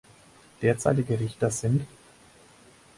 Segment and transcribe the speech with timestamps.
[0.63, 1.85] Derzeitige Richter sind